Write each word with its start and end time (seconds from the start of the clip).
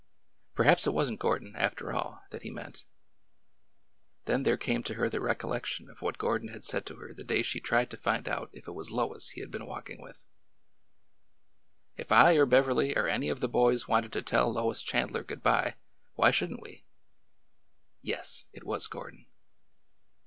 Perhaps 0.55 0.87
it 0.87 0.95
was 0.95 1.11
n't 1.11 1.19
Gordon, 1.19 1.55
after 1.55 1.93
all, 1.93 2.23
that 2.31 2.41
he 2.41 2.49
meant 2.49 2.85
Then 4.25 4.41
there 4.41 4.57
came 4.57 4.81
to 4.81 4.95
her 4.95 5.07
the 5.09 5.21
recollection 5.21 5.91
of 5.91 6.01
what 6.01 6.17
Gordon 6.17 6.47
had 6.47 6.63
said 6.63 6.87
to 6.87 6.95
her 6.95 7.13
the 7.13 7.23
day 7.23 7.43
she 7.43 7.59
tried 7.59 7.91
to 7.91 7.97
find 7.97 8.27
out 8.27 8.49
if 8.51 8.67
it 8.67 8.71
was 8.71 8.89
Lois 8.89 9.29
he 9.29 9.41
had 9.41 9.51
been 9.51 9.67
walking 9.67 10.01
with: 10.01 10.19
If 11.97 12.11
I 12.11 12.33
or 12.33 12.47
Beverly 12.47 12.97
or 12.97 13.07
any 13.07 13.29
of 13.29 13.41
the 13.41 13.47
boys 13.47 13.87
wanted 13.87 14.11
to 14.13 14.23
tell 14.23 14.51
Lois 14.51 14.81
Chandler 14.81 15.23
good 15.23 15.43
by, 15.43 15.75
why 16.15 16.31
shouldn't 16.31 16.63
we?"... 16.63 16.83
Yes, 18.01 18.47
it 18.53 18.63
was 18.63 18.87
Gordon! 18.87 19.27